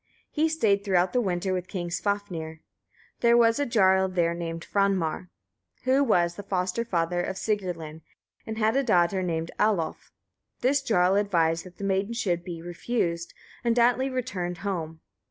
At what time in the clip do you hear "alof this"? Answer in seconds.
9.59-10.81